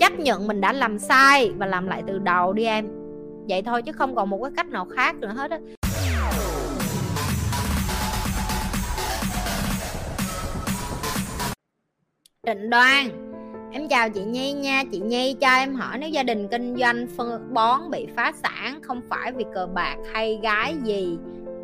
chấp 0.00 0.12
nhận 0.18 0.46
mình 0.46 0.60
đã 0.60 0.72
làm 0.72 0.98
sai 0.98 1.50
và 1.56 1.66
làm 1.66 1.86
lại 1.86 2.02
từ 2.06 2.18
đầu 2.18 2.52
đi 2.52 2.64
em. 2.64 2.88
Vậy 3.48 3.62
thôi 3.62 3.82
chứ 3.82 3.92
không 3.92 4.14
còn 4.14 4.30
một 4.30 4.40
cái 4.42 4.52
cách 4.56 4.66
nào 4.66 4.86
khác 4.96 5.16
nữa 5.16 5.32
hết 5.36 5.50
á. 5.50 5.58
Trịnh 12.46 12.70
Đoan. 12.70 13.32
Em 13.72 13.88
chào 13.88 14.10
chị 14.10 14.24
Nhi 14.24 14.52
nha. 14.52 14.82
Chị 14.92 14.98
Nhi 14.98 15.36
cho 15.40 15.48
em 15.48 15.74
hỏi 15.74 15.98
nếu 15.98 16.08
gia 16.08 16.22
đình 16.22 16.48
kinh 16.48 16.76
doanh 16.76 17.06
phân 17.16 17.54
bón 17.54 17.90
bị 17.90 18.06
phá 18.16 18.32
sản 18.42 18.82
Không 18.82 19.00
phải 19.08 19.32
vì 19.32 19.44
cờ 19.54 19.66
bạc 19.74 19.96
hay 20.12 20.38
gái 20.42 20.76
gì? 20.84 21.18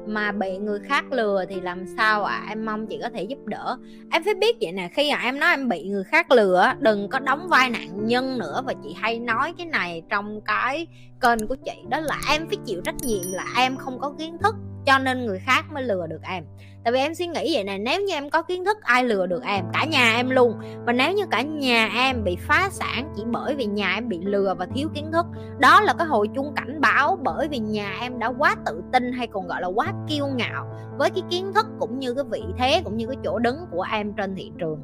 Mà 0.06 0.32
bị 0.32 0.58
người 0.58 0.80
khác 0.80 1.12
lừa 1.12 1.44
thì 1.48 1.60
làm 1.60 1.86
sao 1.96 2.24
ạ? 2.24 2.34
À? 2.34 2.46
Em 2.48 2.64
mong 2.64 2.86
chị 2.86 2.98
có 3.02 3.08
thể 3.14 3.22
giúp 3.22 3.38
đỡ. 3.46 3.76
Em 4.10 4.24
phải 4.24 4.34
biết 4.34 4.56
vậy 4.60 4.72
nè, 4.72 4.88
Khi 4.92 5.12
mà 5.12 5.20
em 5.22 5.40
nói 5.40 5.50
em 5.50 5.68
bị 5.68 5.88
người 5.88 6.04
khác 6.04 6.30
lừa 6.30 6.72
Đừng 6.78 7.08
có 7.08 7.18
đóng 7.18 7.48
vai 7.48 7.70
nạn 7.70 8.06
nhân 8.06 8.38
nữa 8.38 8.62
Và 8.66 8.74
chị 8.84 8.94
hay 8.96 9.18
nói 9.18 9.54
cái 9.58 9.66
này 9.66 10.02
trong 10.08 10.40
cái 10.40 10.86
kênh 11.20 11.48
của 11.48 11.56
chị. 11.64 11.72
Đó 11.88 12.00
là 12.00 12.20
em 12.30 12.46
phải 12.48 12.56
chịu 12.66 12.80
trách 12.84 12.96
nhiệm 13.02 13.32
là 13.32 13.46
em 13.56 13.76
không 13.76 13.98
có 14.00 14.14
kiến 14.18 14.36
thức 14.42 14.54
cho 14.86 14.98
nên 14.98 15.26
người 15.26 15.38
khác 15.38 15.64
mới 15.72 15.82
lừa 15.82 16.06
được 16.06 16.22
em. 16.22 16.44
Tại 16.84 16.92
vì 16.92 16.98
em 16.98 17.14
suy 17.14 17.26
nghĩ 17.26 17.54
vậy 17.54 17.64
này 17.64 17.78
nếu 17.78 18.00
như 18.00 18.14
em 18.14 18.30
có 18.30 18.42
kiến 18.42 18.64
thức 18.64 18.76
ai 18.82 19.04
lừa 19.04 19.26
được 19.26 19.42
em? 19.42 19.64
Cả 19.72 19.84
nhà 19.84 20.14
em 20.16 20.30
luôn. 20.30 20.54
Và 20.86 20.92
nếu 20.92 21.12
như 21.12 21.26
cả 21.30 21.42
nhà 21.42 21.90
em 21.94 22.24
bị 22.24 22.36
phá 22.40 22.68
sản 22.72 23.12
chỉ 23.16 23.22
bởi 23.26 23.54
vì 23.54 23.66
nhà 23.66 23.94
em 23.94 24.08
bị 24.08 24.20
lừa 24.22 24.54
và 24.58 24.66
thiếu 24.74 24.88
kiến 24.94 25.12
thức, 25.12 25.26
đó 25.58 25.80
là 25.80 25.94
cái 25.98 26.06
hồi 26.06 26.28
chuông 26.34 26.54
cảnh 26.56 26.80
báo 26.80 27.18
bởi 27.22 27.48
vì 27.48 27.58
nhà 27.58 27.96
em 28.00 28.18
đã 28.18 28.32
quá 28.38 28.56
tự 28.66 28.82
tin 28.92 29.12
hay 29.12 29.26
còn 29.26 29.46
gọi 29.46 29.60
là 29.60 29.66
quá 29.66 29.92
kiêu 30.08 30.26
ngạo 30.26 30.66
với 30.98 31.10
cái 31.10 31.22
kiến 31.30 31.52
thức 31.54 31.66
cũng 31.80 31.98
như 31.98 32.14
cái 32.14 32.24
vị 32.30 32.42
thế 32.58 32.82
cũng 32.84 32.96
như 32.96 33.06
cái 33.06 33.16
chỗ 33.24 33.38
đứng 33.38 33.56
của 33.70 33.86
em 33.92 34.12
trên 34.12 34.34
thị 34.36 34.50
trường. 34.58 34.80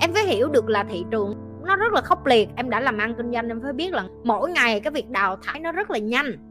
Em 0.00 0.14
phải 0.14 0.24
hiểu 0.24 0.48
được 0.48 0.68
là 0.68 0.84
thị 0.84 1.04
trường 1.10 1.34
nó 1.64 1.76
rất 1.76 1.92
là 1.92 2.00
khốc 2.00 2.26
liệt. 2.26 2.48
Em 2.56 2.70
đã 2.70 2.80
làm 2.80 2.98
ăn 2.98 3.14
kinh 3.16 3.32
doanh, 3.32 3.48
em 3.48 3.60
phải 3.62 3.72
biết 3.72 3.92
là 3.92 4.04
mỗi 4.24 4.50
ngày 4.50 4.80
cái 4.80 4.90
việc 4.90 5.10
đào 5.10 5.36
thải 5.42 5.60
nó 5.60 5.72
rất 5.72 5.90
là 5.90 5.98
nhanh 5.98 6.47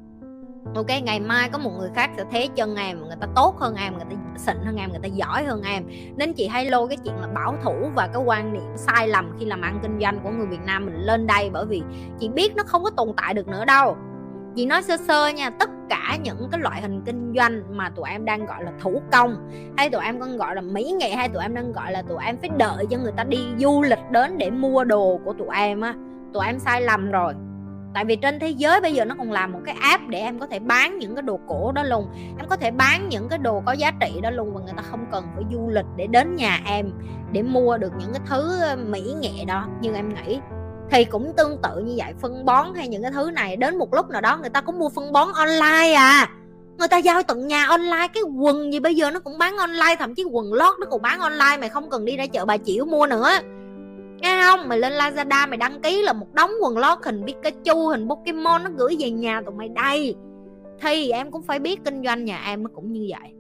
ok 0.76 1.04
ngày 1.04 1.20
mai 1.20 1.50
có 1.50 1.58
một 1.58 1.72
người 1.80 1.90
khác 1.96 2.10
sẽ 2.18 2.24
thế 2.32 2.48
chân 2.56 2.76
em 2.76 3.00
người 3.00 3.18
ta 3.22 3.28
tốt 3.36 3.56
hơn 3.60 3.76
em, 3.76 3.94
người 3.94 4.06
ta 4.10 4.16
xịn 4.38 4.58
hơn 4.66 4.76
em, 4.76 4.90
người 4.90 5.00
ta 5.04 5.08
giỏi 5.08 5.44
hơn 5.44 5.62
em. 5.62 5.84
Nên 6.16 6.34
chị 6.34 6.48
hay 6.48 6.66
lôi 6.66 6.88
cái 6.88 6.98
chuyện 6.98 7.16
là 7.22 7.28
bảo 7.28 7.56
thủ 7.64 7.92
và 7.96 8.08
cái 8.08 8.24
quan 8.26 8.54
niệm 8.54 8.72
sai 8.76 9.08
lầm 9.08 9.32
khi 9.40 9.46
làm 9.46 9.62
ăn 9.62 9.80
kinh 9.82 10.00
doanh 10.02 10.20
của 10.24 10.30
người 10.30 10.48
Việt 10.48 10.62
Nam 10.66 10.86
mình 10.86 10.96
lên 10.96 11.28
đây, 11.28 11.50
bởi 11.54 11.66
vì 11.66 11.82
chị 12.20 12.30
biết 12.30 12.56
nó 12.56 12.64
không 12.68 12.84
có 12.84 12.90
tồn 12.90 13.14
tại 13.18 13.34
được 13.34 13.48
nữa 13.48 13.66
đâu. 13.66 13.98
Chị 14.56 14.66
nói 14.66 14.84
sơ 14.84 14.98
sơ 14.98 15.28
nha, 15.28 15.50
tất 15.50 15.70
cả 15.90 16.18
những 16.24 16.48
cái 16.52 16.62
loại 16.62 16.82
hình 16.82 17.02
kinh 17.06 17.34
doanh 17.38 17.78
mà 17.78 17.90
tụi 17.90 18.10
em 18.10 18.26
đang 18.26 18.46
gọi 18.46 18.64
là 18.64 18.72
thủ 18.82 19.02
công, 19.12 19.52
hay 19.78 19.90
tụi 19.90 20.02
em 20.04 20.20
còn 20.20 20.38
gọi 20.38 20.56
là 20.56 20.62
mỹ 20.62 20.96
nghệ, 21.00 21.16
hay 21.16 21.30
tụi 21.30 21.42
em 21.42 21.56
đang 21.56 21.74
gọi 21.74 21.92
là 21.92 22.02
tụi 22.02 22.18
em 22.26 22.38
phải 22.38 22.50
đợi 22.58 22.86
cho 22.90 22.98
người 22.98 23.12
ta 23.12 23.24
đi 23.24 23.38
du 23.60 23.82
lịch 23.82 24.12
đến 24.12 24.38
để 24.38 24.50
mua 24.50 24.84
đồ 24.84 25.20
của 25.26 25.34
tụi 25.34 25.48
em 25.56 25.82
á, 25.82 25.94
tụi 26.34 26.46
em 26.46 26.60
sai 26.60 26.82
lầm 26.82 27.12
rồi 27.12 27.34
tại 27.94 28.06
vì 28.06 28.16
trên 28.16 28.40
thế 28.40 28.50
giới 28.50 28.82
bây 28.82 28.94
giờ 28.94 29.06
nó 29.06 29.16
còn 29.18 29.32
làm 29.32 29.54
một 29.54 29.60
cái 29.66 29.76
app 29.82 30.08
để 30.08 30.20
em 30.20 30.40
có 30.40 30.48
thể 30.48 30.60
bán 30.60 31.00
những 31.00 31.16
cái 31.16 31.22
đồ 31.22 31.40
cổ 31.48 31.72
đó 31.72 31.84
luôn. 31.84 32.08
Em 32.38 32.48
có 32.50 32.56
thể 32.56 32.72
bán 32.72 33.10
những 33.10 33.30
cái 33.30 33.40
đồ 33.40 33.64
có 33.66 33.72
giá 33.72 33.92
trị 34.00 34.12
đó 34.22 34.30
luôn 34.30 34.54
và 34.54 34.62
người 34.62 34.74
ta 34.78 34.84
không 34.84 35.06
cần 35.12 35.26
phải 35.36 35.44
du 35.52 35.70
lịch 35.70 35.86
để 35.96 36.08
đến 36.08 36.36
nhà 36.36 36.62
em 36.66 36.92
để 37.32 37.44
mua 37.44 37.78
được 37.78 37.92
những 38.00 38.14
cái 38.14 38.22
thứ 38.30 38.62
ờ, 38.62 38.76
mỹ 38.76 39.14
nghệ 39.22 39.46
đó. 39.48 39.68
Như 39.82 39.94
em 39.94 40.14
nghĩ 40.14 40.40
thì 40.92 41.06
cũng 41.06 41.34
tương 41.38 41.62
tự 41.64 41.80
như 41.80 41.94
vậy, 41.98 42.14
phân 42.22 42.46
bón 42.46 42.66
hay 42.76 42.88
những 42.88 43.02
cái 43.02 43.12
thứ 43.12 43.32
này, 43.32 43.56
đến 43.56 43.78
một 43.78 43.94
lúc 43.94 44.10
nào 44.10 44.22
đó 44.22 44.38
người 44.38 44.50
ta 44.50 44.62
cũng 44.62 44.80
mua 44.80 44.90
phân 44.90 45.12
bón 45.12 45.28
online 45.34 45.94
à. 45.94 46.30
Người 46.78 46.88
ta 46.88 46.98
giao 46.98 47.24
tận 47.24 47.48
nhà 47.48 47.66
online, 47.66 48.08
cái 48.14 48.24
quần 48.24 48.74
gì 48.74 48.80
bây 48.80 48.96
giờ 48.96 49.12
nó 49.12 49.20
cũng 49.20 49.38
bán 49.38 49.58
online, 49.58 49.96
thậm 50.00 50.16
chí 50.16 50.24
quần 50.24 50.54
lót 50.54 50.80
nó 50.80 50.86
cũng 50.90 51.02
bán 51.02 51.20
online 51.20 51.58
mày 51.60 51.70
không 51.70 51.90
cần 51.90 52.06
đi 52.06 52.18
ra 52.18 52.26
chợ 52.28 52.46
bà 52.46 52.58
chịu 52.58 52.86
mua 52.86 53.08
nữa 53.08 53.30
nghe 54.18 54.42
không? 54.44 54.70
Mày 54.70 54.80
lên 54.80 54.94
lazada 54.94 55.50
mày 55.50 55.58
đăng 55.58 55.82
ký 55.82 56.02
là 56.02 56.14
một 56.14 56.34
đống 56.34 56.52
quần 56.62 56.78
lót 56.78 56.98
hình 57.06 57.24
pikachu, 57.26 57.88
hình 57.88 58.10
pokemon 58.10 58.64
nó 58.64 58.70
gửi 58.78 58.96
về 59.00 59.12
nhà 59.12 59.42
tụi 59.46 59.56
mày 59.56 59.70
đây. 59.70 60.16
Thì 60.82 61.12
em 61.12 61.32
cũng 61.32 61.42
phải 61.42 61.60
biết 61.60 61.80
kinh 61.86 62.04
doanh 62.04 62.26
nhà 62.26 62.44
em 62.46 62.64
nó 62.64 62.70
cũng 62.76 62.92
như 62.92 63.08
vậy. 63.10 63.32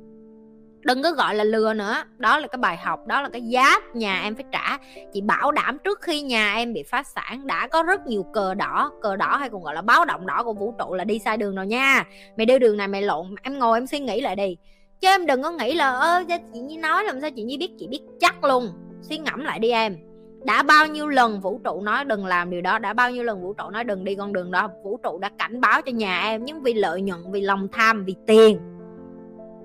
Đừng 0.81 1.03
có 1.03 1.11
gọi 1.11 1.35
là 1.35 1.43
lừa 1.43 1.73
nữa. 1.73 1.95
Đó 2.17 2.39
là 2.39 2.47
cái 2.47 2.57
bài 2.57 2.77
học, 2.77 3.07
đó 3.07 3.21
là 3.21 3.29
cái 3.29 3.41
giá 3.41 3.79
nhà 3.93 4.21
em 4.21 4.35
phải 4.35 4.45
trả. 4.51 4.77
Chị 5.13 5.21
bảo 5.21 5.51
đảm 5.51 5.77
trước 5.83 6.01
khi 6.01 6.21
nhà 6.21 6.53
em 6.55 6.73
bị 6.73 6.83
phá 6.83 7.03
sản 7.03 7.47
đã 7.47 7.67
có 7.67 7.83
rất 7.83 8.07
nhiều 8.07 8.23
cờ 8.33 8.53
đỏ. 8.53 8.91
Cờ 9.01 9.15
đỏ 9.15 9.37
hay 9.37 9.49
còn 9.49 9.63
gọi 9.63 9.75
là 9.75 9.81
báo 9.81 10.05
động 10.05 10.27
đỏ 10.27 10.43
của 10.43 10.53
vũ 10.53 10.73
trụ 10.79 10.93
là 10.93 11.03
đi 11.03 11.19
sai 11.19 11.37
đường 11.37 11.55
rồi 11.55 11.67
nha. 11.67 12.05
Mày 12.37 12.45
đưa 12.45 12.59
đường 12.59 12.77
này 12.77 12.87
mày 12.87 13.01
lộn, 13.01 13.35
em 13.41 13.59
ngồi 13.59 13.77
em 13.77 13.87
suy 13.87 13.99
nghĩ 13.99 14.21
lại 14.21 14.35
đi. 14.35 14.57
Chứ 15.01 15.07
em 15.07 15.25
đừng 15.25 15.43
có 15.43 15.51
nghĩ 15.51 15.73
là, 15.73 15.91
ơ 15.91 16.23
chị 16.53 16.59
nhi 16.59 16.77
nói 16.77 17.03
làm 17.03 17.21
sao 17.21 17.29
chị 17.31 17.43
nhi 17.43 17.57
biết? 17.57 17.71
Chị 17.79 17.87
biết 17.87 18.01
chắc 18.19 18.43
luôn. 18.43 18.71
Suy 19.01 19.17
ngẫm 19.17 19.43
lại 19.43 19.59
đi 19.59 19.69
em 19.69 19.97
đã 20.47 20.63
bao 20.63 20.87
nhiêu 20.87 21.07
lần 21.07 21.39
vũ 21.39 21.59
trụ 21.63 21.81
nói 21.81 22.05
đừng 22.05 22.25
làm 22.25 22.49
điều 22.49 22.61
đó, 22.61 22.79
đã 22.79 22.93
bao 22.93 23.11
nhiêu 23.11 23.23
lần 23.23 23.41
vũ 23.41 23.53
trụ 23.53 23.69
nói 23.69 23.83
đừng 23.83 24.03
đi 24.03 24.15
con 24.15 24.33
đường 24.33 24.51
đó, 24.51 24.69
vũ 24.83 24.97
trụ 25.03 25.19
đã 25.19 25.29
cảnh 25.37 25.61
báo 25.61 25.81
cho 25.81 25.91
nhà 25.91 26.21
em 26.21 26.45
nhưng 26.45 26.61
vì 26.61 26.73
lợi 26.73 27.01
nhuận, 27.01 27.31
vì 27.31 27.41
lòng 27.41 27.67
tham, 27.71 28.05
vì 28.05 28.15
tiền. 28.27 28.59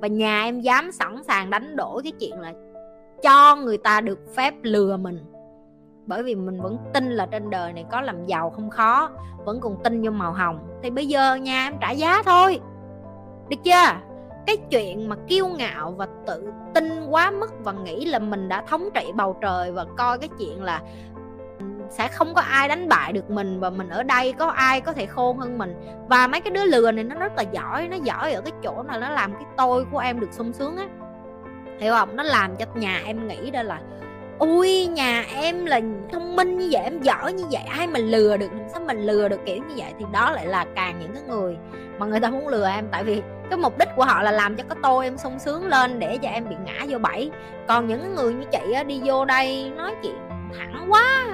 Và 0.00 0.08
nhà 0.08 0.42
em 0.42 0.60
dám 0.60 0.92
sẵn 0.92 1.22
sàng 1.22 1.50
đánh 1.50 1.76
đổi 1.76 2.02
cái 2.02 2.12
chuyện 2.20 2.40
là 2.40 2.52
cho 3.22 3.56
người 3.56 3.78
ta 3.78 4.00
được 4.00 4.18
phép 4.36 4.54
lừa 4.62 4.96
mình. 4.96 5.18
Bởi 6.06 6.22
vì 6.22 6.34
mình 6.34 6.60
vẫn 6.60 6.78
tin 6.94 7.10
là 7.10 7.26
trên 7.26 7.50
đời 7.50 7.72
này 7.72 7.84
có 7.90 8.00
làm 8.00 8.26
giàu 8.26 8.50
không 8.50 8.70
khó, 8.70 9.10
vẫn 9.44 9.60
còn 9.60 9.76
tin 9.84 10.02
vô 10.02 10.10
màu 10.10 10.32
hồng. 10.32 10.58
Thì 10.82 10.90
bây 10.90 11.06
giờ 11.06 11.34
nhà 11.34 11.66
em 11.66 11.74
trả 11.80 11.90
giá 11.90 12.22
thôi. 12.22 12.60
Được 13.48 13.56
chưa? 13.64 14.11
Cái 14.46 14.56
chuyện 14.70 15.08
mà 15.08 15.16
kiêu 15.28 15.46
ngạo 15.46 15.94
và 15.96 16.06
tự 16.26 16.50
tin 16.74 17.06
quá 17.10 17.30
mức 17.30 17.52
và 17.64 17.72
nghĩ 17.72 18.04
là 18.04 18.18
mình 18.18 18.48
đã 18.48 18.62
thống 18.68 18.88
trị 18.94 19.12
bầu 19.14 19.36
trời 19.42 19.72
và 19.72 19.84
coi 19.96 20.18
cái 20.18 20.28
chuyện 20.38 20.62
là 20.62 20.80
sẽ 21.90 22.08
không 22.08 22.34
có 22.34 22.40
ai 22.40 22.68
đánh 22.68 22.88
bại 22.88 23.12
được 23.12 23.30
mình 23.30 23.60
và 23.60 23.70
mình 23.70 23.88
ở 23.88 24.02
đây 24.02 24.32
có 24.32 24.46
ai 24.46 24.80
có 24.80 24.92
thể 24.92 25.06
khôn 25.06 25.38
hơn 25.38 25.58
mình. 25.58 25.74
Và 26.08 26.26
mấy 26.26 26.40
cái 26.40 26.50
đứa 26.50 26.64
lừa 26.64 26.92
này 26.92 27.04
nó 27.04 27.14
rất 27.14 27.32
là 27.36 27.42
giỏi, 27.42 27.88
nó 27.88 27.96
giỏi 27.96 28.32
ở 28.32 28.40
cái 28.40 28.52
chỗ 28.62 28.82
là 28.82 28.98
nó 28.98 29.08
làm 29.08 29.34
cái 29.34 29.44
tôi 29.56 29.84
của 29.92 29.98
em 29.98 30.20
được 30.20 30.32
sung 30.32 30.52
sướng 30.52 30.76
á. 30.76 30.86
Hiểu 31.78 31.92
không? 31.92 32.16
Nó 32.16 32.22
làm 32.22 32.56
cho 32.56 32.66
nhà 32.74 33.00
em 33.04 33.28
nghĩ 33.28 33.50
ra 33.50 33.62
là 33.62 33.80
ui 34.42 34.86
nhà 34.86 35.24
em 35.36 35.66
là 35.66 35.80
thông 36.12 36.36
minh 36.36 36.58
như 36.58 36.68
vậy 36.72 36.82
em 36.82 37.02
giỏi 37.02 37.32
như 37.32 37.44
vậy 37.50 37.62
ai 37.62 37.86
mà 37.86 37.98
lừa 37.98 38.36
được 38.36 38.50
sao 38.72 38.82
mình 38.86 39.06
lừa 39.06 39.28
được 39.28 39.40
kiểu 39.46 39.56
như 39.56 39.74
vậy? 39.76 39.92
Thì 39.98 40.04
đó 40.12 40.30
lại 40.30 40.46
là 40.46 40.66
càng 40.74 40.98
những 41.00 41.14
cái 41.14 41.22
người 41.28 41.56
mà 41.98 42.06
người 42.06 42.20
ta 42.20 42.30
muốn 42.30 42.48
lừa 42.48 42.68
em 42.68 42.88
tại 42.90 43.04
vì 43.04 43.22
cái 43.50 43.58
mục 43.58 43.78
đích 43.78 43.88
của 43.96 44.04
họ 44.04 44.22
là 44.22 44.30
làm 44.30 44.56
cho 44.56 44.64
cái 44.68 44.78
tôi 44.82 45.04
em 45.04 45.18
sung 45.18 45.38
sướng 45.38 45.66
lên 45.66 45.98
để 45.98 46.18
cho 46.18 46.28
em 46.28 46.48
bị 46.48 46.56
ngã 46.64 46.84
vô 46.88 46.98
bẫy. 46.98 47.30
Còn 47.66 47.86
những 47.86 48.14
người 48.14 48.34
như 48.34 48.44
chị 48.52 48.72
á, 48.72 48.82
đi 48.82 49.00
vô 49.04 49.24
đây 49.24 49.72
nói 49.76 49.94
chuyện 50.02 50.16
thẳng 50.58 50.86
quá. 50.88 51.26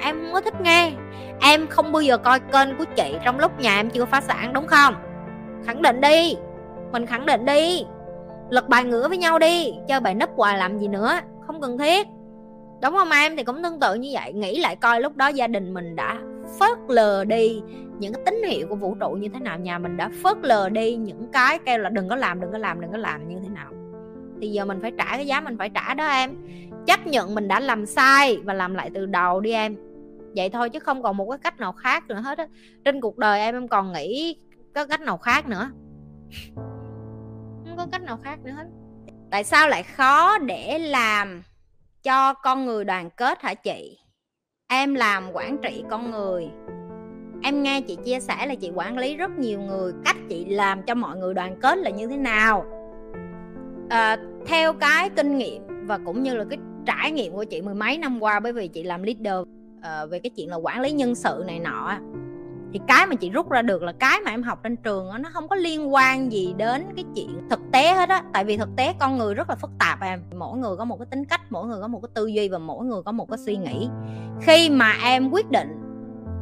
Em 0.00 0.20
không 0.20 0.32
có 0.32 0.40
thích 0.40 0.60
nghe. 0.60 0.92
Em 1.40 1.66
không 1.66 1.92
bao 1.92 2.02
giờ 2.02 2.18
coi 2.18 2.40
kênh 2.40 2.76
của 2.78 2.84
chị 2.96 3.16
trong 3.24 3.38
lúc 3.38 3.60
nhà 3.60 3.80
em 3.80 3.90
chưa 3.90 4.04
phá 4.04 4.20
sản 4.20 4.52
đúng 4.52 4.66
không? 4.66 4.94
Khẳng 5.66 5.82
định 5.82 6.00
đi. 6.00 6.36
Mình 6.92 7.06
khẳng 7.06 7.26
định 7.26 7.44
đi. 7.44 7.84
Lật 8.50 8.68
bài 8.68 8.84
ngửa 8.84 9.08
với 9.08 9.18
nhau 9.18 9.38
đi. 9.38 9.74
Chơi 9.88 10.00
bài 10.00 10.14
nấp 10.14 10.30
hoài 10.36 10.58
làm 10.58 10.78
gì 10.78 10.88
nữa 10.88 11.20
không 11.52 11.60
cần 11.60 11.78
thiết. 11.78 12.06
Đúng 12.82 12.94
không 12.94 13.10
em? 13.10 13.36
Thì 13.36 13.44
cũng 13.44 13.62
tương 13.62 13.80
tự 13.80 13.94
như 13.94 14.10
vậy. 14.12 14.32
Nghĩ 14.32 14.60
lại 14.60 14.76
coi 14.76 15.00
lúc 15.00 15.16
đó 15.16 15.28
gia 15.28 15.46
đình 15.46 15.74
mình 15.74 15.96
đã 15.96 16.18
phớt 16.58 16.78
lờ 16.88 17.24
đi 17.24 17.62
những 17.98 18.12
cái 18.12 18.22
tín 18.24 18.42
hiệu 18.48 18.66
của 18.68 18.76
vũ 18.76 18.94
trụ 19.00 19.10
như 19.10 19.28
thế 19.28 19.40
nào. 19.40 19.58
Nhà 19.58 19.78
mình 19.78 19.96
đã 19.96 20.10
phớt 20.22 20.36
lờ 20.42 20.68
đi 20.68 20.96
những 20.96 21.28
cái 21.32 21.58
kêu 21.58 21.78
là 21.78 21.88
đừng 21.88 22.08
có 22.08 22.16
làm, 22.16 22.40
đừng 22.40 22.52
có 22.52 22.58
làm, 22.58 22.80
đừng 22.80 22.92
có 22.92 22.98
làm 22.98 23.28
như 23.28 23.36
thế 23.42 23.48
nào. 23.48 23.72
Thì 24.40 24.48
giờ 24.48 24.64
mình 24.64 24.78
phải 24.82 24.92
trả 24.98 25.04
cái 25.04 25.26
giá 25.26 25.40
mình 25.40 25.58
phải 25.58 25.70
trả 25.70 25.94
đó 25.94 26.06
em. 26.06 26.30
Chấp 26.86 27.06
nhận 27.06 27.34
mình 27.34 27.48
đã 27.48 27.60
làm 27.60 27.86
sai 27.86 28.38
và 28.44 28.54
làm 28.54 28.74
lại 28.74 28.90
từ 28.94 29.06
đầu 29.06 29.40
đi 29.40 29.52
em. 29.52 29.76
Vậy 30.36 30.50
thôi 30.50 30.70
chứ 30.70 30.78
không 30.78 31.02
còn 31.02 31.16
một 31.16 31.30
cái 31.30 31.38
cách 31.38 31.60
nào 31.60 31.72
khác 31.72 32.04
nữa 32.08 32.20
hết 32.24 32.38
á. 32.38 32.46
Trên 32.84 33.00
cuộc 33.00 33.18
đời 33.18 33.40
em 33.40 33.54
em 33.54 33.68
còn 33.68 33.92
nghĩ 33.92 34.36
có 34.74 34.86
cách 34.86 35.00
nào 35.00 35.18
khác 35.18 35.48
nữa? 35.48 35.70
Không 37.64 37.76
có 37.76 37.86
cách 37.92 38.02
nào 38.02 38.18
khác 38.22 38.38
nữa 38.44 38.50
hết 38.50 38.66
tại 39.30 39.44
sao 39.44 39.68
lại 39.68 39.82
khó 39.82 40.38
để 40.38 40.78
làm 40.78 41.42
cho 42.02 42.34
con 42.34 42.66
người 42.66 42.84
đoàn 42.84 43.10
kết 43.10 43.42
hả 43.42 43.54
chị? 43.54 43.98
Em 44.68 44.94
làm 44.94 45.32
quản 45.32 45.58
trị 45.58 45.84
con 45.90 46.10
người. 46.10 46.48
Em 47.42 47.62
nghe 47.62 47.80
chị 47.80 47.96
chia 48.04 48.20
sẻ 48.20 48.46
là 48.46 48.54
chị 48.54 48.70
quản 48.74 48.98
lý 48.98 49.16
rất 49.16 49.30
nhiều 49.30 49.60
người. 49.60 49.92
Cách 50.04 50.16
chị 50.28 50.44
làm 50.44 50.82
cho 50.82 50.94
mọi 50.94 51.16
người 51.16 51.34
đoàn 51.34 51.56
kết 51.62 51.78
là 51.78 51.90
như 51.90 52.06
thế 52.06 52.16
nào? 52.16 52.64
À, 53.90 54.16
theo 54.46 54.72
cái 54.72 55.10
kinh 55.16 55.38
nghiệm 55.38 55.86
và 55.86 55.98
cũng 56.06 56.22
như 56.22 56.34
là 56.34 56.44
cái 56.50 56.58
trải 56.86 57.12
nghiệm 57.12 57.32
của 57.32 57.44
chị 57.44 57.62
mười 57.62 57.74
mấy 57.74 57.98
năm 57.98 58.22
qua 58.22 58.40
bởi 58.40 58.52
vì 58.52 58.68
chị 58.68 58.82
làm 58.82 59.02
leader 59.02 59.40
uh, 59.40 60.10
về 60.10 60.18
cái 60.18 60.30
chuyện 60.30 60.48
là 60.48 60.56
quản 60.56 60.80
lý 60.80 60.92
nhân 60.92 61.14
sự 61.14 61.44
này 61.46 61.58
nọ 61.58 61.98
thì 62.72 62.80
cái 62.86 63.06
mà 63.06 63.14
chị 63.14 63.30
rút 63.30 63.50
ra 63.50 63.62
được 63.62 63.82
là 63.82 63.92
cái 63.92 64.20
mà 64.24 64.30
em 64.30 64.42
học 64.42 64.60
trên 64.62 64.76
trường 64.76 65.08
đó, 65.10 65.18
nó 65.18 65.30
không 65.32 65.48
có 65.48 65.56
liên 65.56 65.94
quan 65.94 66.32
gì 66.32 66.54
đến 66.56 66.86
cái 66.96 67.04
chuyện 67.14 67.48
thực 67.50 67.60
tế 67.72 67.92
hết 67.94 68.08
á. 68.08 68.22
Tại 68.32 68.44
vì 68.44 68.56
thực 68.56 68.68
tế 68.76 68.94
con 68.98 69.18
người 69.18 69.34
rất 69.34 69.50
là 69.50 69.56
phức 69.56 69.70
tạp 69.78 70.00
em. 70.02 70.22
Mỗi 70.38 70.58
người 70.58 70.76
có 70.76 70.84
một 70.84 70.96
cái 70.96 71.06
tính 71.10 71.24
cách 71.24 71.40
mỗi 71.50 71.66
người 71.66 71.80
có 71.80 71.88
một 71.88 72.00
cái 72.02 72.10
tư 72.14 72.26
duy 72.26 72.48
và 72.48 72.58
mỗi 72.58 72.84
người 72.84 73.02
có 73.02 73.12
một 73.12 73.28
cái 73.30 73.38
suy 73.38 73.56
nghĩ. 73.56 73.88
Khi 74.40 74.70
mà 74.70 74.92
em 75.04 75.30
quyết 75.30 75.50
định 75.50 75.68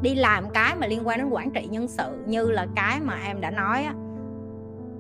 đi 0.03 0.15
làm 0.15 0.51
cái 0.51 0.77
mà 0.77 0.87
liên 0.87 1.07
quan 1.07 1.19
đến 1.19 1.29
quản 1.31 1.51
trị 1.51 1.67
nhân 1.71 1.89
sự 1.89 2.11
như 2.27 2.51
là 2.51 2.67
cái 2.77 3.01
mà 3.01 3.15
em 3.27 3.41
đã 3.41 3.51
nói 3.51 3.85
á 3.85 3.95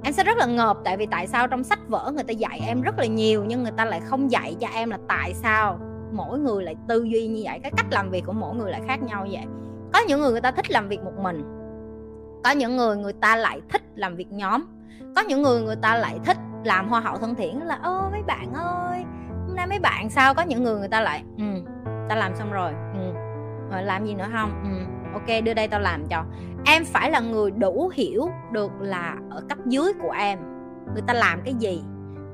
em 0.02 0.12
sẽ 0.12 0.25
rất 0.25 0.36
là 0.36 0.46
ngợp. 0.46 0.76
Tại 0.84 0.96
vì 0.96 1.06
tại 1.06 1.26
sao 1.26 1.48
trong 1.48 1.64
sách 1.64 1.88
vở 1.88 2.12
người 2.14 2.25
ta 2.25 2.32
dạy 2.32 2.60
em 2.66 2.82
rất 2.82 2.98
là 2.98 3.06
nhiều 3.06 3.44
nhưng 3.44 3.62
người 3.62 3.72
ta 3.76 3.84
lại 3.84 4.00
không 4.00 4.30
dạy 4.30 4.56
cho 4.60 4.69
em 4.75 4.90
là 4.90 4.98
tại 5.08 5.34
sao 5.34 5.78
mỗi 6.12 6.38
người 6.38 6.62
lại 6.64 6.75
tư 6.88 7.02
duy 7.02 7.26
như 7.26 7.42
vậy 7.44 7.58
cái 7.62 7.72
cách 7.76 7.86
làm 7.90 8.10
việc 8.10 8.25
của 8.26 8.32
mỗi 8.32 8.54
người 8.54 8.70
lại 8.70 8.80
khác 8.86 9.02
nhau 9.02 9.26
vậy? 9.30 9.44
Có 9.93 10.00
những 10.08 10.20
người 10.20 10.31
người 10.31 10.40
ta 10.40 10.50
thích 10.50 10.70
làm 10.70 10.88
việc 10.88 11.00
một 11.05 11.19
mình. 11.23 11.43
Có 12.44 12.50
những 12.50 12.76
người 12.76 12.96
người 12.96 13.12
ta 13.12 13.37
lại 13.37 13.61
thích 13.69 13.82
làm 13.94 14.17
việc 14.17 14.32
nhóm. 14.32 14.64
Có 15.17 15.23
những 15.23 15.43
người 15.43 15.62
người 15.62 15.76
ta 15.76 15.96
lại 15.96 16.19
thích 16.25 16.37
làm 16.64 16.88
hoa 16.88 17.00
hậu 17.00 17.17
thân 17.17 17.35
thiện, 17.35 17.67
là, 17.67 17.75
ơ, 17.75 18.08
mấy 18.12 18.23
bạn 18.23 18.55
ơi, 18.55 19.05
hôm 19.46 19.56
nay 19.56 19.67
mấy 19.67 19.79
bạn 19.79 20.11
sao? 20.11 20.35
Có 20.35 20.43
những 20.43 20.64
người 20.64 20.79
người 20.79 20.88
ta 20.88 21.00
lại 21.00 21.25
ừ 21.38 21.44
ta 22.08 22.14
làm 22.14 22.37
xong 22.37 22.52
rồi 22.52 22.73
ừ 22.94 23.12
rồi 23.73 23.82
làm 23.82 24.06
gì 24.06 24.14
nữa 24.14 24.29
không? 24.32 24.50
Ừ 24.64 24.94
ok, 25.12 25.44
đưa 25.44 25.55
đây 25.55 25.69
tao 25.69 25.81
làm 25.81 26.06
cho. 26.06 26.25
Em 26.67 26.85
phải 26.85 27.11
là 27.11 27.20
người 27.20 27.50
đủ 27.50 27.90
hiểu 27.94 28.31
được 28.52 28.73
là 28.81 29.17
ở 29.31 29.43
cấp 29.49 29.58
dưới 29.67 29.93
của 30.02 30.11
em, 30.11 30.38
người 30.93 31.02
ta 31.06 31.14
làm 31.14 31.40
cái 31.44 31.55
gì, 31.55 31.82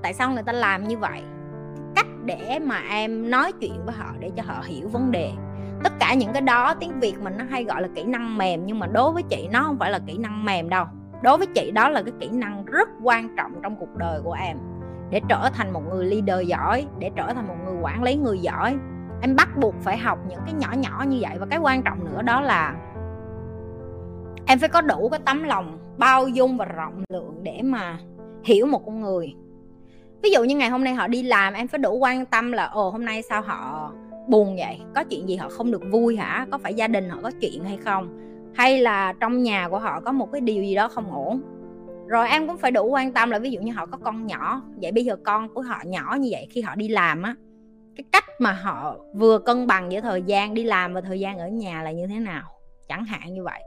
tại 0.03 0.15
sao 0.15 0.31
người 0.31 0.43
ta 0.43 0.53
làm 0.53 0.89
như 0.89 0.99
vậy, 0.99 1.23
cách 1.95 2.07
để 2.25 2.59
mà 2.59 2.81
em 2.91 3.31
nói 3.31 3.53
chuyện 3.61 3.83
với 3.87 3.95
họ 3.95 4.07
để 4.21 4.31
cho 4.37 4.43
họ 4.47 4.63
hiểu 4.65 4.89
vấn 4.89 5.11
đề 5.11 5.33
cả 6.15 6.19
những 6.19 6.33
cái 6.33 6.43
đó, 6.43 6.75
tiếng 6.81 7.01
việt 7.01 7.15
mình 7.23 7.35
nó 7.39 7.45
hay 7.51 7.65
gọi 7.65 7.83
là 7.83 7.89
kỹ 7.95 8.05
năng 8.05 8.39
mềm, 8.39 8.67
nhưng 8.67 8.79
mà 8.79 8.87
đối 8.87 9.13
với 9.13 9.23
chị 9.23 9.49
nó 9.53 9.63
không 9.63 9.79
phải 9.79 9.91
là 9.91 9.99
kỹ 10.07 10.19
năng 10.19 10.45
mềm 10.45 10.69
đâu. 10.69 10.85
Đối 11.23 11.39
với 11.39 11.47
chị 11.47 11.71
đó 11.71 11.89
là 11.89 12.03
cái 12.03 12.13
kỹ 12.21 12.29
năng 12.33 12.65
rất 12.65 12.89
quan 13.03 13.37
trọng 13.37 13.53
trong 13.63 13.77
cuộc 13.77 13.97
đời 13.97 14.21
của 14.25 14.33
em. 14.33 14.57
Để 15.11 15.21
trở 15.29 15.51
thành 15.55 15.73
một 15.73 15.83
người 15.91 16.05
leader 16.05 16.49
giỏi, 16.49 16.87
để 16.99 17.11
trở 17.17 17.33
thành 17.35 17.49
một 17.49 17.55
người 17.65 17.75
quản 17.83 18.03
lý 18.03 18.17
người 18.17 18.39
giỏi, 18.39 18.77
em 19.23 19.37
bắt 19.37 19.49
buộc 19.57 19.75
phải 19.81 19.99
học 19.99 20.19
những 20.29 20.41
cái 20.45 20.55
nhỏ 20.55 20.69
nhỏ 20.77 21.05
như 21.09 21.19
vậy. 21.21 21.39
Và 21.39 21.47
cái 21.51 21.59
quan 21.59 21.83
trọng 21.83 22.05
nữa 22.05 22.23
đó 22.23 22.41
là 22.41 22.75
em 24.47 24.59
phải 24.59 24.69
có 24.69 24.81
đủ 24.81 25.09
cái 25.09 25.21
tấm 25.25 25.43
lòng, 25.43 25.79
bao 25.99 26.29
dung 26.29 26.57
và 26.57 26.65
rộng 26.65 27.05
lượng 27.09 27.41
để 27.43 27.61
mà 27.63 27.99
hiểu 28.45 28.67
một 28.67 28.83
con 28.87 29.01
người. 29.01 29.35
Ví 30.23 30.31
dụ 30.31 30.45
như 30.45 30.57
ngày 30.57 30.69
hôm 30.69 30.85
nay 30.85 30.95
họ 30.95 31.09
đi 31.09 31.23
làm, 31.23 31.55
em 31.55 31.69
phải 31.69 31.79
đủ 31.79 31.97
quan 31.97 32.27
tâm 32.27 32.53
là, 32.53 32.65
ồ, 32.65 32.91
hôm 32.91 33.05
nay 33.05 33.23
sao 33.23 33.43
họ 33.43 33.93
buồn 34.29 34.57
vậy? 34.57 34.79
Có 34.95 35.05
chuyện 35.05 35.29
gì 35.29 35.37
họ 35.37 35.49
không 35.49 35.71
được 35.71 35.83
vui 35.91 36.17
hả? 36.17 36.47
Có 36.51 36.59
phải 36.59 36.75
gia 36.75 36.89
đình 36.89 37.09
họ 37.09 37.19
có 37.23 37.31
chuyện 37.41 37.65
hay 37.65 37.77
không? 37.77 38.19
Hay 38.55 38.81
là 38.81 39.13
trong 39.21 39.43
nhà 39.43 39.69
của 39.69 39.79
họ 39.79 40.01
có 40.01 40.13
một 40.13 40.33
cái 40.33 40.41
điều 40.41 40.63
gì 40.63 40.75
đó 40.75 40.89
không 40.89 41.13
ổn? 41.13 41.41
Rồi 42.07 42.29
em 42.29 42.47
cũng 42.47 42.57
phải 42.57 42.71
đủ 42.71 42.89
quan 42.89 43.13
tâm 43.13 43.31
là 43.31 43.39
ví 43.39 43.51
dụ 43.51 43.61
như 43.61 43.73
họ 43.73 43.87
có 43.87 43.99
con 44.05 44.27
nhỏ, 44.27 44.63
vậy 44.83 44.93
bây 44.93 45.05
giờ 45.05 45.17
con 45.25 45.55
của 45.55 45.63
họ 45.63 45.77
nhỏ 45.85 46.17
như 46.21 46.29
vậy 46.33 46.47
khi 46.51 46.61
họ 46.61 46.75
đi 46.75 46.89
làm 46.89 47.23
á, 47.23 47.35
cái 47.97 48.05
cách 48.13 48.25
mà 48.39 48.53
họ 48.53 48.97
vừa 49.15 49.39
cân 49.39 49.67
bằng 49.67 49.93
giữa 49.93 50.01
thời 50.01 50.23
gian 50.23 50.55
đi 50.55 50.65
làm 50.65 50.95
và 50.95 51.01
thời 51.01 51.21
gian 51.21 51.39
ở 51.39 51.49
nhà 51.49 51.83
là 51.83 51.93
như 51.93 52.07
thế 52.07 52.19
nào? 52.19 52.43
Chẳng 52.89 53.05
hạn 53.05 53.35
như 53.35 53.45
vậy. 53.45 53.61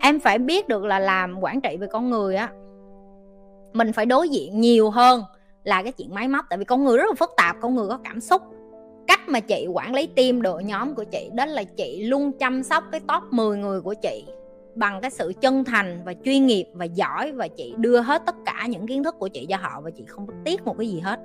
Em 0.00 0.20
phải 0.20 0.38
biết 0.38 0.68
được 0.68 0.84
là 0.84 0.98
làm 0.98 1.40
quản 1.40 1.60
trị 1.60 1.76
về 1.80 1.86
con 1.86 2.10
người 2.10 2.36
á, 2.36 2.48
mình 3.72 3.92
phải 3.92 4.06
đối 4.06 4.28
diện 4.28 4.60
nhiều 4.60 4.90
hơn 4.90 5.22
là 5.64 5.82
cái 5.82 5.92
chuyện 5.92 6.14
máy 6.14 6.28
móc, 6.28 6.44
tại 6.50 6.58
vì 6.58 6.64
con 6.64 6.84
người 6.84 6.98
rất 6.98 7.06
là 7.08 7.14
phức 7.14 7.30
tạp, 7.36 7.56
con 7.60 7.74
người 7.74 7.88
có 7.88 7.98
cảm 8.04 8.20
xúc 8.20 8.42
cách 9.06 9.20
mà 9.28 9.40
chị 9.40 9.66
quản 9.72 9.94
lý 9.94 10.06
team 10.06 10.42
đội 10.42 10.64
nhóm 10.64 10.94
của 10.94 11.04
chị 11.04 11.30
đó 11.34 11.46
là 11.46 11.64
chị 11.64 12.06
luôn 12.06 12.32
chăm 12.32 12.62
sóc 12.62 12.84
cái 12.92 13.00
top 13.00 13.22
10 13.30 13.58
người 13.58 13.80
của 13.80 13.94
chị 13.94 14.24
bằng 14.74 15.00
cái 15.00 15.10
sự 15.10 15.32
chân 15.40 15.64
thành 15.64 16.02
và 16.04 16.14
chuyên 16.24 16.46
nghiệp 16.46 16.66
và 16.72 16.84
giỏi 16.84 17.32
và 17.32 17.48
chị 17.48 17.74
đưa 17.76 18.00
hết 18.00 18.22
tất 18.26 18.34
cả 18.44 18.66
những 18.66 18.86
kiến 18.86 19.04
thức 19.04 19.14
của 19.18 19.28
chị 19.28 19.46
cho 19.48 19.56
họ 19.56 19.80
và 19.80 19.90
chị 19.90 20.04
không 20.06 20.26
có 20.26 20.34
tiếc 20.44 20.64
một 20.64 20.78
cái 20.78 20.88
gì 20.88 21.00
hết. 21.00 21.20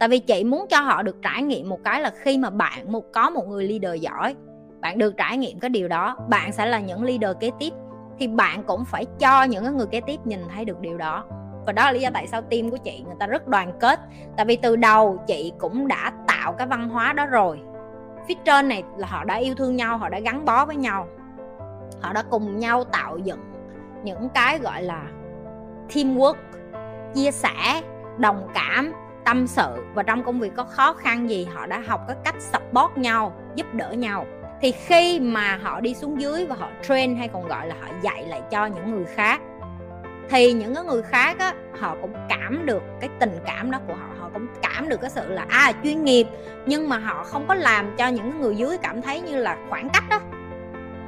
Tại 0.00 0.08
vì 0.08 0.18
chị 0.18 0.44
muốn 0.44 0.66
cho 0.70 0.80
họ 0.80 1.02
được 1.02 1.16
trải 1.22 1.42
nghiệm 1.42 1.68
một 1.68 1.78
cái 1.84 2.00
là 2.00 2.12
khi 2.22 2.38
mà 2.38 2.50
bạn 2.50 2.92
một, 2.92 3.04
có 3.12 3.30
một 3.30 3.48
người 3.48 3.64
leader 3.64 4.02
giỏi, 4.02 4.34
bạn 4.80 4.98
được 4.98 5.16
trải 5.16 5.36
nghiệm 5.36 5.58
cái 5.58 5.70
điều 5.70 5.88
đó, 5.88 6.16
bạn 6.28 6.52
sẽ 6.52 6.66
là 6.66 6.80
những 6.80 7.04
leader 7.04 7.36
kế 7.40 7.50
tiếp 7.58 7.72
thì 8.18 8.28
bạn 8.28 8.62
cũng 8.66 8.84
phải 8.84 9.04
cho 9.18 9.42
những 9.42 9.76
người 9.76 9.86
kế 9.86 10.00
tiếp 10.00 10.20
nhìn 10.24 10.40
thấy 10.54 10.64
được 10.64 10.80
điều 10.80 10.96
đó 10.96 11.24
và 11.68 11.72
đó 11.72 11.84
là 11.84 11.92
lý 11.92 12.00
do 12.00 12.10
tại 12.14 12.26
sao 12.26 12.42
team 12.42 12.70
của 12.70 12.76
chị 12.76 13.02
người 13.06 13.14
ta 13.18 13.26
rất 13.26 13.48
đoàn 13.48 13.72
kết. 13.80 14.00
Tại 14.36 14.46
vì 14.46 14.56
từ 14.56 14.76
đầu 14.76 15.18
chị 15.26 15.52
cũng 15.58 15.88
đã 15.88 16.12
tạo 16.26 16.52
cái 16.52 16.66
văn 16.66 16.88
hóa 16.88 17.12
đó 17.12 17.26
rồi. 17.26 17.60
Phía 18.28 18.34
trên 18.44 18.68
này 18.68 18.84
là 18.96 19.06
họ 19.06 19.24
đã 19.24 19.34
yêu 19.34 19.54
thương 19.54 19.76
nhau, 19.76 19.98
họ 19.98 20.08
đã 20.08 20.20
gắn 20.20 20.44
bó 20.44 20.64
với 20.64 20.76
nhau. 20.76 21.06
Họ 22.00 22.12
đã 22.12 22.22
cùng 22.30 22.58
nhau 22.58 22.84
tạo 22.84 23.18
dựng 23.18 23.40
những 24.04 24.28
cái 24.28 24.58
gọi 24.58 24.82
là 24.82 25.02
teamwork, 25.88 26.34
chia 27.14 27.30
sẻ, 27.30 27.82
đồng 28.18 28.48
cảm, 28.54 28.92
tâm 29.24 29.46
sự. 29.46 29.76
Và 29.94 30.02
trong 30.02 30.24
công 30.24 30.40
việc 30.40 30.52
có 30.56 30.64
khó 30.64 30.92
khăn 30.92 31.30
gì, 31.30 31.48
họ 31.54 31.66
đã 31.66 31.82
học 31.86 32.00
cái 32.08 32.16
cách 32.24 32.36
support 32.38 32.96
nhau, 32.96 33.32
giúp 33.54 33.66
đỡ 33.74 33.92
nhau. 33.92 34.24
Thì 34.60 34.72
khi 34.72 35.20
mà 35.20 35.58
họ 35.62 35.80
đi 35.80 35.94
xuống 35.94 36.20
dưới 36.20 36.46
và 36.46 36.54
họ 36.54 36.68
train 36.88 37.16
hay 37.16 37.28
còn 37.28 37.48
gọi 37.48 37.66
là 37.66 37.74
họ 37.80 37.88
dạy 38.02 38.24
lại 38.24 38.42
cho 38.50 38.66
những 38.66 38.90
người 38.90 39.04
khác 39.04 39.40
thì 40.30 40.52
những 40.52 40.74
cái 40.74 40.84
người 40.84 41.02
khác 41.02 41.38
á, 41.38 41.54
họ 41.78 41.96
cũng 42.02 42.12
cảm 42.28 42.66
được 42.66 42.82
cái 43.00 43.10
tình 43.20 43.32
cảm 43.46 43.70
đó 43.70 43.78
của 43.86 43.94
họ 43.94 44.08
họ 44.18 44.30
cũng 44.32 44.46
cảm 44.62 44.88
được 44.88 45.00
cái 45.00 45.10
sự 45.10 45.28
là 45.28 45.46
à 45.48 45.72
chuyên 45.84 46.04
nghiệp, 46.04 46.26
nhưng 46.66 46.88
mà 46.88 46.98
họ 46.98 47.24
không 47.24 47.46
có 47.48 47.54
làm 47.54 47.94
cho 47.98 48.08
những 48.08 48.40
người 48.40 48.56
dưới 48.56 48.78
cảm 48.78 49.02
thấy 49.02 49.20
như 49.20 49.36
là 49.36 49.58
khoảng 49.70 49.88
cách 49.92 50.04
đó. 50.10 50.20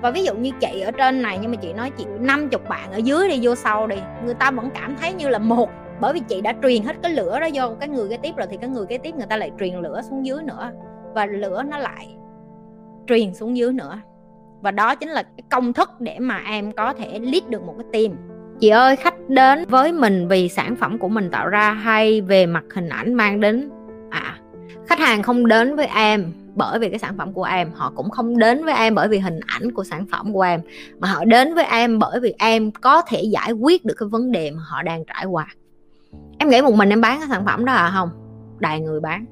Và 0.03 0.11
ví 0.11 0.25
dụ 0.25 0.35
như 0.35 0.51
chị 0.61 0.81
ở 0.81 0.91
trên 0.91 1.23
này, 1.23 1.39
nhưng 1.43 1.51
mà 1.51 1.57
chị 1.57 1.73
nói 1.73 1.91
chị 1.91 2.05
50 2.21 2.61
bạn 2.69 2.93
ở 2.93 2.97
dưới 2.97 3.29
đi, 3.29 3.39
vô 3.43 3.55
sau 3.55 3.87
đi, 3.87 3.97
người 4.25 4.35
ta 4.35 4.51
vẫn 4.51 4.71
cảm 4.75 4.97
thấy 5.01 5.13
như 5.13 5.29
là 5.29 5.39
một, 5.39 5.71
bởi 6.01 6.13
vì 6.13 6.21
chị 6.21 6.41
đã 6.41 6.55
truyền 6.63 6.83
hết 6.83 6.97
cái 7.03 7.13
lửa 7.13 7.41
đó 7.41 7.49
vô, 7.55 7.75
cái 7.81 7.89
người 7.89 8.09
kế 8.09 8.17
tiếp 8.17 8.37
rồi 8.37 8.47
thì 8.51 8.57
cái 8.57 8.71
người 8.71 8.87
kế 8.87 8.99
tiếp 8.99 9.15
người 9.17 9.27
ta 9.27 9.37
lại 9.37 9.51
truyền 9.59 9.75
lửa 9.75 10.01
xuống 10.11 10.27
dưới 10.27 10.43
nữa. 10.43 10.71
Và 11.15 11.27
lửa 11.27 11.63
nó 11.63 11.79
lại 11.79 12.17
truyền 13.07 13.35
xuống 13.35 13.57
dưới 13.57 13.73
nữa. 13.73 14.01
Và 14.61 14.71
đó 14.71 14.95
chính 14.95 15.09
là 15.09 15.23
cái 15.23 15.45
công 15.51 15.73
thức 15.73 15.91
để 16.01 16.19
mà 16.19 16.43
em 16.47 16.73
có 16.73 16.93
thể 16.93 17.19
lead 17.19 17.45
được 17.49 17.63
một 17.63 17.75
cái 17.79 17.87
team 17.93 18.30
chị 18.61 18.69
ơi, 18.69 18.97
khách 18.97 19.29
đến 19.29 19.65
với 19.69 19.93
mình 19.93 20.29
vì 20.29 20.49
sản 20.49 20.77
phẩm 20.77 20.99
của 20.99 21.09
mình 21.09 21.31
tạo 21.31 21.49
ra 21.49 21.73
hay 21.73 22.21
về 22.21 22.47
mặt 22.47 22.65
hình 22.75 22.89
ảnh 22.89 23.15
mang 23.15 23.41
đến? 23.41 23.71
À 24.11 24.37
khách 24.87 24.99
hàng 24.99 25.23
không 25.23 25.47
đến 25.47 25.77
với 25.77 25.87
em 25.87 26.33
bởi 26.55 26.79
vì 26.79 26.89
cái 26.89 26.99
sản 26.99 27.19
phẩm 27.19 27.33
của 27.33 27.45
em. 27.45 27.71
Họ 27.75 27.93
cũng 27.97 28.11
không 28.11 28.39
đến 28.39 28.65
với 28.65 28.75
em 28.75 28.95
bởi 28.95 29.09
vì 29.09 29.19
hình 29.19 29.41
ảnh 29.47 29.73
của 29.73 29.85
sản 29.85 30.07
phẩm 30.13 30.33
của 30.33 30.43
em. 30.43 30.61
Mà 30.99 31.09
họ 31.09 31.25
đến 31.25 31.55
với 31.55 31.65
em 31.65 31.99
bởi 31.99 32.21
vì 32.21 32.35
em 32.39 32.71
có 32.71 33.03
thể 33.09 33.23
giải 33.23 33.53
quyết 33.53 33.85
được 33.85 33.95
cái 33.99 34.09
vấn 34.09 34.33
đề 34.33 34.51
mà 34.51 34.63
họ 34.67 34.83
đang 34.83 35.05
trải 35.05 35.25
qua. 35.25 35.47
Em 36.39 36.49
nghĩ 36.49 36.63
một 36.63 36.75
mình 36.75 36.89
em 36.89 37.01
bán 37.01 37.19
cái 37.19 37.29
sản 37.29 37.45
phẩm 37.47 37.65
đó 37.65 37.73
à 37.73 37.91
không? 37.95 38.09
Đầy 38.59 38.81
người 38.81 39.01
bán. 39.01 39.25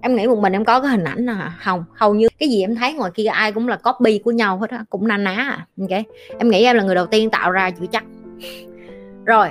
Em 0.00 0.16
nghĩ 0.16 0.26
một 0.26 0.38
mình 0.38 0.52
em 0.52 0.64
có 0.64 0.80
cái 0.80 0.90
hình 0.90 1.04
ảnh 1.04 1.26
à 1.30 1.52
không? 1.60 1.84
Hầu 1.94 2.14
như 2.14 2.28
cái 2.38 2.48
gì 2.48 2.60
em 2.60 2.76
thấy 2.76 2.94
ngoài 2.94 3.10
kia 3.14 3.26
ai 3.26 3.52
cũng 3.52 3.68
là 3.68 3.76
copy 3.76 4.18
của 4.18 4.30
nhau 4.30 4.58
hết 4.58 4.70
á, 4.70 4.84
cũng 4.90 5.08
na 5.08 5.16
ná 5.16 5.34
à 5.34 5.66
ok? 5.80 6.04
Em 6.38 6.50
nghĩ 6.50 6.64
em 6.64 6.76
là 6.76 6.82
người 6.82 6.94
đầu 6.94 7.06
tiên 7.06 7.30
tạo 7.30 7.50
ra 7.50 7.70
chữ 7.70 7.86
chắc 7.92 8.04
rồi, 9.24 9.48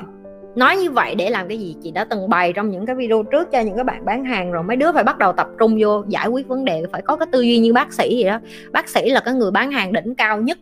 nói 0.55 0.77
như 0.77 0.91
vậy 0.91 1.15
để 1.15 1.29
làm 1.29 1.47
cái 1.47 1.59
gì? 1.59 1.75
Chị 1.83 1.91
đã 1.91 2.05
từng 2.05 2.29
bày 2.29 2.53
trong 2.53 2.69
những 2.69 2.85
cái 2.85 2.95
video 2.95 3.23
trước 3.23 3.51
cho 3.51 3.59
những 3.59 3.75
cái 3.75 3.83
bạn 3.83 4.05
bán 4.05 4.23
hàng 4.23 4.51
rồi, 4.51 4.63
mấy 4.63 4.77
đứa 4.77 4.91
phải 4.91 5.03
bắt 5.03 5.17
đầu 5.17 5.33
tập 5.33 5.47
trung 5.59 5.77
vô 5.81 6.03
giải 6.07 6.27
quyết 6.27 6.47
vấn 6.47 6.65
đề, 6.65 6.83
phải 6.91 7.01
có 7.01 7.15
cái 7.15 7.27
tư 7.31 7.41
duy 7.41 7.59
như 7.59 7.73
bác 7.73 7.93
sĩ 7.93 8.17
gì 8.17 8.23
đó. 8.23 8.39
Bác 8.71 8.89
sĩ 8.89 9.09
là 9.09 9.19
cái 9.19 9.33
người 9.33 9.51
bán 9.51 9.71
hàng 9.71 9.93
đỉnh 9.93 10.15
cao 10.15 10.41
nhất 10.41 10.57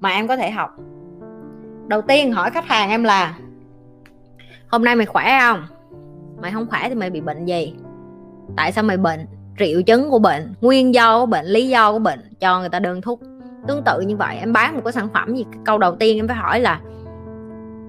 mà 0.00 0.10
em 0.10 0.28
có 0.28 0.36
thể 0.36 0.50
học. 0.50 0.70
Đầu 1.88 2.02
tiên 2.02 2.32
hỏi 2.32 2.50
khách 2.50 2.66
hàng 2.66 2.90
em 2.90 3.04
là, 3.04 3.38
hôm 4.68 4.84
nay 4.84 4.96
mày 4.96 5.06
khỏe 5.06 5.38
không? 5.40 5.62
Mày 6.42 6.52
không 6.52 6.66
khỏe 6.70 6.88
thì 6.88 6.94
mày 6.94 7.10
bị 7.10 7.20
bệnh 7.20 7.44
gì? 7.44 7.74
Tại 8.56 8.72
sao 8.72 8.84
mày 8.84 8.96
bệnh? 8.96 9.26
Triệu 9.58 9.82
chứng 9.82 10.10
của 10.10 10.18
bệnh, 10.18 10.54
nguyên 10.60 10.94
do 10.94 11.20
của 11.20 11.26
bệnh, 11.26 11.46
lý 11.46 11.68
do 11.68 11.92
của 11.92 11.98
bệnh, 11.98 12.20
cho 12.40 12.60
người 12.60 12.68
ta 12.68 12.78
đơn 12.78 13.00
thuốc. 13.00 13.20
Tương 13.68 13.82
tự 13.84 14.00
như 14.00 14.16
vậy, 14.16 14.36
em 14.40 14.52
bán 14.52 14.74
một 14.74 14.80
cái 14.84 14.92
sản 14.92 15.08
phẩm 15.14 15.36
gì, 15.36 15.46
câu 15.64 15.78
đầu 15.78 15.96
tiên 15.96 16.16
em 16.16 16.28
phải 16.28 16.36
hỏi 16.36 16.60
là 16.60 16.80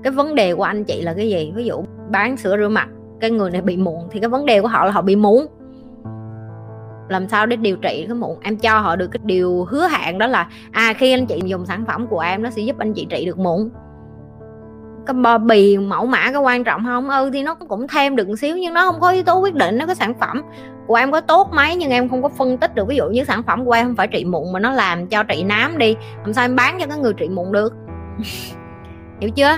cái 0.03 0.12
vấn 0.12 0.36
đề 0.36 0.55
của 0.55 0.63
anh 0.63 0.84
chị 0.84 1.01
là 1.01 1.13
cái 1.13 1.29
gì? 1.29 1.51
Ví 1.55 1.65
dụ 1.65 1.84
bán 2.10 2.38
sữa 2.38 2.58
rửa 2.58 2.70
mặt, 2.70 2.88
cái 3.20 3.31
người 3.31 3.51
này 3.51 3.62
bị 3.62 3.77
mụn 3.77 4.00
thì 4.12 4.20
cái 4.20 4.29
vấn 4.29 4.46
đề 4.46 4.62
của 4.62 4.67
họ 4.67 4.86
là 4.86 4.91
họ 4.91 5.01
bị 5.01 5.15
mụn 5.15 5.46
làm 7.10 7.27
sao 7.27 7.46
để 7.46 7.55
điều 7.55 7.77
trị 7.77 8.05
cái 8.08 8.15
mụn 8.15 8.38
em 8.41 8.58
cho 8.58 8.79
họ 8.79 8.96
được 8.96 9.08
cái 9.12 9.20
điều 9.24 9.65
hứa 9.70 9.88
hẹn 9.88 10.17
đó 10.17 10.27
là 10.27 10.48
à 10.72 10.93
khi 10.93 11.12
anh 11.12 11.25
chị 11.25 11.41
dùng 11.46 11.65
sản 11.65 11.86
phẩm 11.88 12.08
của 12.08 12.20
em 12.20 12.43
nó 12.43 12.50
sẽ 12.50 12.62
giúp 12.62 12.75
anh 12.79 12.93
chị 12.93 13.08
trị 13.10 13.25
được 13.25 13.38
mụn 13.38 13.70
cái 15.05 15.13
bao 15.13 15.38
bì 15.38 15.77
mẫu 15.77 16.05
mã 16.05 16.31
có 16.31 16.39
quan 16.39 16.63
trọng 16.63 16.86
không? 16.86 17.10
Ừ 17.10 17.29
thì 17.34 17.43
nó 17.43 17.55
cũng 17.55 17.88
thêm 17.88 18.15
được 18.15 18.27
một 18.27 18.36
xíu 18.36 18.58
nhưng 18.58 18.74
nó 18.74 18.91
không 18.91 19.01
có 19.01 19.10
yếu 19.10 19.24
tố 19.24 19.39
quyết 19.39 19.55
định, 19.55 19.77
nó 19.77 19.86
cái 19.86 19.96
sản 19.96 20.13
phẩm 20.20 20.41
của 20.88 20.96
em 20.96 21.12
có 21.12 21.22
tốt 21.22 21.50
mấy 21.53 21.75
nhưng 21.75 21.91
em 21.91 22.10
không 22.10 22.24
có 22.24 22.29
phân 22.29 22.58
tích 22.58 22.75
được. 22.75 22.88
Ví 22.88 22.96
dụ 22.96 23.10
như 23.10 23.24
sản 23.24 23.43
phẩm 23.43 23.65
của 23.65 23.72
em 23.72 23.88
không 23.88 23.96
phải 23.96 24.08
trị 24.08 24.25
mụn 24.25 24.53
mà 24.53 24.60
nó 24.60 24.72
làm 24.72 25.08
cho 25.08 25.24
trị 25.24 25.43
nám 25.43 25.77
đi, 25.77 25.96
làm 26.24 26.34
sao 26.34 26.46
em 26.46 26.55
bán 26.55 26.77
cho 26.79 26.88
cái 26.88 26.98
người 26.98 27.13
trị 27.13 27.29
mụn 27.29 27.51
được? 27.51 27.74
Hiểu 29.20 29.29
chưa? 29.36 29.58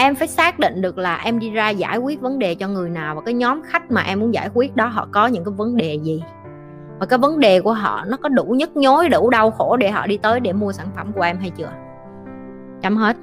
Em 0.00 0.14
phải 0.14 0.28
xác 0.28 0.58
định 0.58 0.82
được 0.82 0.98
là 0.98 1.20
em 1.24 1.38
đi 1.38 1.50
ra 1.50 1.70
giải 1.70 1.98
quyết 1.98 2.20
vấn 2.20 2.38
đề 2.38 2.54
cho 2.54 2.68
người 2.68 2.90
nào 2.90 3.14
và 3.14 3.20
cái 3.20 3.34
nhóm 3.34 3.62
khách 3.66 3.90
mà 3.90 4.02
em 4.02 4.20
muốn 4.20 4.34
giải 4.34 4.50
quyết 4.54 4.76
đó 4.76 4.86
họ 4.86 5.08
có 5.12 5.26
những 5.26 5.44
cái 5.44 5.54
vấn 5.56 5.76
đề 5.76 5.98
gì. 6.02 6.22
Và 6.98 7.06
cái 7.06 7.18
vấn 7.18 7.40
đề 7.40 7.60
của 7.60 7.72
họ 7.72 8.04
nó 8.06 8.16
có 8.16 8.28
đủ 8.28 8.44
nhức 8.44 8.76
nhối, 8.76 9.08
đủ 9.08 9.30
đau 9.30 9.50
khổ 9.50 9.76
để 9.76 9.90
họ 9.90 10.06
đi 10.06 10.16
tới 10.16 10.40
để 10.40 10.52
mua 10.52 10.72
sản 10.72 10.86
phẩm 10.96 11.12
của 11.12 11.22
em 11.22 11.38
hay 11.38 11.50
chưa? 11.50 11.70
Chấm 12.82 12.96
hết. 12.96 13.16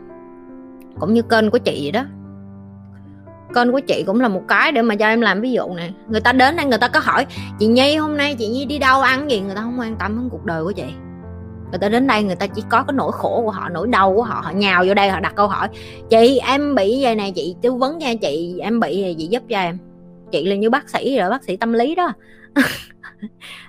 Cũng 1.00 1.14
như 1.14 1.22
kênh 1.22 1.52
của 1.52 1.58
chị 1.58 1.80
vậy 1.84 1.92
đó. 1.92 2.04
Kênh 3.54 3.72
của 3.72 3.80
chị 3.80 4.04
cũng 4.08 4.22
là 4.22 4.28
một 4.28 4.42
cái 4.48 4.72
để 4.72 4.82
mà 4.82 4.96
cho 4.96 5.08
em 5.08 5.22
làm 5.22 5.42
ví 5.42 5.52
dụ 5.52 5.74
nè. 5.76 5.90
Người 6.08 6.22
ta 6.22 6.32
đến 6.32 6.56
đây 6.56 6.66
người 6.66 6.78
ta 6.78 6.88
có 6.88 7.00
hỏi, 7.04 7.26
chị 7.60 7.68
nhi, 7.68 7.96
hôm 7.96 8.18
nay 8.18 8.36
chị 8.40 8.48
nhi 8.48 8.66
đi 8.66 8.80
đâu 8.80 9.02
ăn 9.02 9.32
gì? 9.32 9.42
Người 9.42 9.56
ta 9.56 9.62
không 9.62 9.80
quan 9.80 9.96
tâm 9.96 10.18
đến 10.18 10.30
cuộc 10.30 10.46
đời 10.46 10.64
của 10.64 10.72
chị 10.72 10.94
người 11.76 11.80
ta 11.80 11.90
đến 11.90 12.08
đây 12.08 12.24
người 12.24 12.36
ta 12.36 12.48
chỉ 12.48 12.64
có 12.70 12.84
cái 12.84 12.94
nỗi 12.94 13.12
khổ 13.12 13.42
của 13.46 13.52
họ, 13.52 13.70
nỗi 13.70 13.88
đau 13.88 14.14
của 14.16 14.24
họ 14.24 14.42
họ 14.44 14.52
nhào 14.52 14.84
vô 14.88 14.94
đây 14.94 15.10
họ 15.10 15.20
đặt 15.20 15.36
câu 15.36 15.48
hỏi, 15.48 15.68
chị, 16.10 16.40
em 16.48 16.76
bị 16.76 17.00
vậy 17.02 17.16
này 17.16 17.32
chị 17.36 17.56
tư 17.62 17.74
vấn 17.74 17.98
nha 17.98 18.14
chị, 18.22 18.60
em 18.62 18.80
bị 18.80 18.96
gì 18.98 19.16
chị 19.18 19.28
giúp 19.28 19.44
cho 19.50 19.58
em. 19.58 19.78
Chị 20.32 20.46
là 20.46 20.56
như 20.56 20.70
bác 20.70 20.90
sĩ 20.90 21.18
rồi, 21.18 21.30
bác 21.30 21.44
sĩ 21.44 21.58
tâm 21.58 21.74
lý 21.74 21.96
đó. 21.96 22.14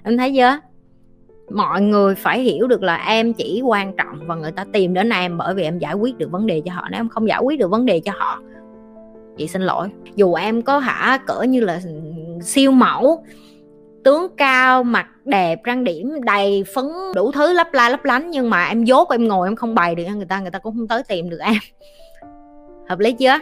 Em 0.04 0.18
thấy 0.18 0.34
chưa? 0.36 0.58
Mọi 1.50 1.82
người 1.82 2.14
phải 2.14 2.40
hiểu 2.40 2.66
được 2.66 2.82
là 2.82 2.96
em 2.96 3.32
chỉ 3.32 3.62
quan 3.64 3.96
trọng 3.96 4.26
và 4.26 4.34
người 4.34 4.52
ta 4.52 4.64
tìm 4.72 4.94
đến 4.94 5.10
em 5.10 5.38
bởi 5.38 5.54
vì 5.54 5.62
em 5.62 5.78
giải 5.78 5.94
quyết 5.94 6.18
được 6.18 6.30
vấn 6.30 6.46
đề 6.46 6.62
cho 6.64 6.72
họ. 6.72 6.88
Nếu 6.90 7.00
em 7.00 7.08
không 7.08 7.28
giải 7.28 7.40
quyết 7.42 7.58
được 7.58 7.70
vấn 7.70 7.86
đề 7.86 8.00
cho 8.00 8.12
họ, 8.16 8.40
chị 9.36 9.46
xin 9.46 9.62
lỗi. 9.62 9.88
Dù 10.14 10.34
em 10.34 10.62
có 10.62 10.78
hả, 10.78 11.18
cỡ 11.26 11.42
như 11.42 11.60
là 11.60 11.80
siêu 12.42 12.70
mẫu 12.70 13.24
tướng 14.06 14.36
cao, 14.36 14.84
mặt 14.84 15.06
đẹp, 15.24 15.64
răng 15.64 15.84
điểm, 15.84 16.24
đầy 16.24 16.64
phấn, 16.74 16.84
đủ 17.14 17.32
thứ 17.32 17.52
lấp 17.52 17.66
la 17.72 17.88
lấp 17.88 18.04
lánh. 18.04 18.30
Nhưng 18.30 18.50
mà 18.50 18.64
em 18.64 18.84
dốt, 18.84 19.10
em 19.10 19.28
ngồi, 19.28 19.48
em 19.48 19.56
không 19.56 19.74
bày 19.74 19.94
được. 19.94 20.04
Người 20.16 20.26
ta 20.26 20.40
người 20.40 20.50
ta 20.50 20.58
cũng 20.58 20.74
không 20.76 20.88
tới 20.88 21.02
tìm 21.08 21.30
được 21.30 21.38
em. 21.40 21.54
Hợp 22.88 22.98
lý 22.98 23.12
chưa? 23.12 23.38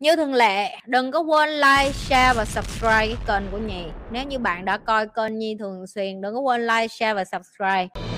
Như 0.00 0.16
thường 0.16 0.34
lệ, 0.34 0.68
đừng 0.86 1.10
có 1.10 1.20
quên 1.20 1.48
like, 1.48 1.92
share 1.92 2.32
và 2.36 2.44
subscribe 2.44 3.06
cái 3.06 3.16
kênh 3.26 3.50
của 3.50 3.58
nhì 3.58 3.84
nếu 4.10 4.24
như 4.24 4.38
bạn 4.38 4.64
đã 4.64 4.78
coi 4.78 5.06
kênh 5.06 5.38
nhi 5.38 5.56
thường 5.58 5.86
xuyên, 5.86 6.20
đừng 6.20 6.34
có 6.34 6.40
quên 6.40 6.66
like, 6.66 6.88
share 6.88 7.14
và 7.14 7.24
subscribe. 7.24 8.09